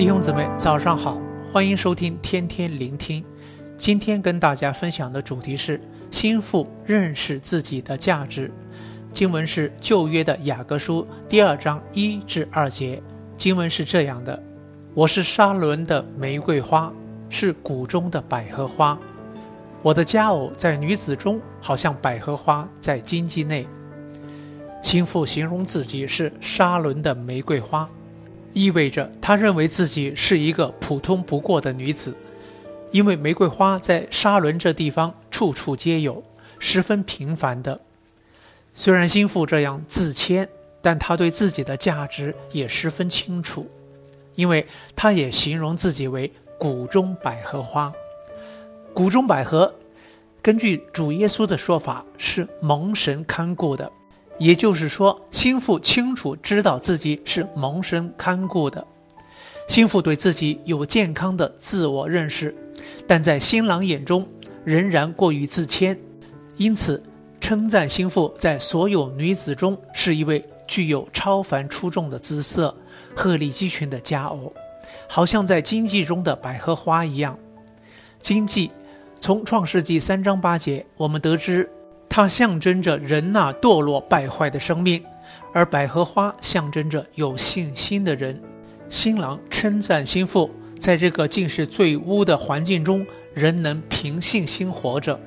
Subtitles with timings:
[0.00, 1.20] 弟兄姊妹，早上好，
[1.52, 3.22] 欢迎收听天天聆听。
[3.76, 5.78] 今天跟大家分享的主题是
[6.10, 8.50] 心腹认识自己的价值。
[9.12, 13.02] 经文是旧约的雅各书第二章一至二节。
[13.36, 14.42] 经文是这样的：
[14.94, 16.90] 我是沙伦的玫瑰花，
[17.28, 18.98] 是谷中的百合花。
[19.82, 23.68] 我的佳偶在女子中，好像百合花在荆棘内。
[24.80, 27.86] 心腹形容自己是沙伦的玫瑰花。
[28.52, 32.14] 意味着她认为自己是一个普通不过的女子，
[32.90, 36.22] 因为玫瑰花在沙伦这地方处处皆有，
[36.58, 37.80] 十分平凡的。
[38.74, 40.48] 虽然心腹这样自谦，
[40.80, 43.68] 但她对自己的价值也十分清楚，
[44.34, 47.92] 因为她也形容自己为谷中百合花。
[48.92, 49.74] 谷中百合，
[50.42, 53.90] 根据主耶稣的说法，是蒙神看顾的。
[54.40, 58.84] 也就是说，心腹清楚知道自己是蒙神看顾的，
[59.68, 62.56] 心腹对自己有健康的自我认识，
[63.06, 64.26] 但在新郎眼中
[64.64, 65.96] 仍然过于自谦，
[66.56, 67.02] 因此
[67.38, 72.74] 称赞心腹在所有女子中是一位具有超凡出众的姿色、
[73.14, 74.50] 鹤立鸡群的佳偶，
[75.06, 77.38] 好像在荆棘中的百合花一样。
[78.20, 78.70] 荆棘，
[79.20, 81.70] 从创世纪三章八节，我们得知。
[82.10, 85.02] 它象征着人那堕落败坏的生命，
[85.52, 88.42] 而百合花象征着有信心的人。
[88.88, 90.50] 新郎称赞新妇，
[90.80, 95.18] 在这个尽是最污的环境中，仍能凭信心活着。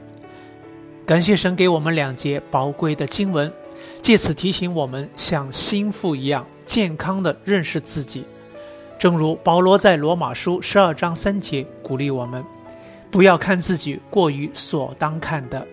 [1.05, 3.49] 感谢神给我们两节宝贵的经文，
[4.01, 8.25] 借此提醒我们像新妇一样健康地认识自己。
[8.99, 12.43] 正如保罗在罗马书十二章三节鼓励我们，
[13.09, 15.65] 不要看自己过于所当看的。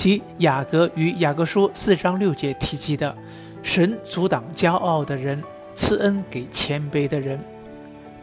[0.00, 3.14] 即雅各与雅各书四章六节提及的，
[3.62, 5.42] 神阻挡骄傲的人，
[5.74, 7.38] 赐恩给谦卑的人。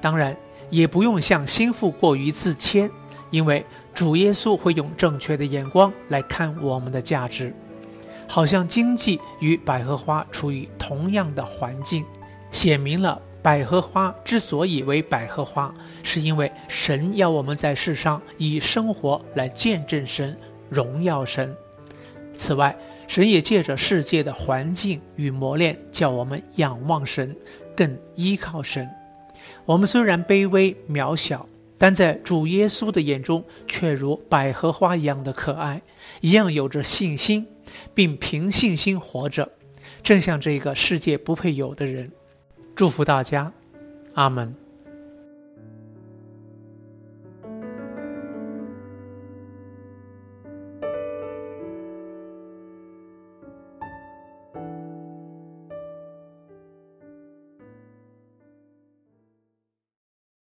[0.02, 0.36] 当然，
[0.72, 2.90] 也不用像心腹过于自谦，
[3.30, 7.54] 因为主耶稣会用正确的眼光来看我们的价值。
[8.28, 12.04] 好像荆棘与百合花处于同样的环境，
[12.50, 15.72] 显明了百合花之所以为百合花，
[16.02, 20.36] 是因为神要我们在世上以生活来见证神、
[20.72, 21.56] 荣耀神。
[22.38, 22.78] 此外，
[23.08, 27.36] 神也借着世界的环境与磨练，叫我们仰望神，
[27.76, 28.90] 更依靠神。
[29.66, 31.48] 我们虽然卑微渺小，
[31.78, 35.82] 但在主耶稣的眼中，却如百合花一样的可爱，
[36.22, 37.48] 一样有着信心，
[37.94, 39.52] 并凭信心活着，
[40.04, 42.12] 正像这个世界不配有的人。
[42.76, 43.52] 祝福大家，
[44.14, 44.67] 阿门。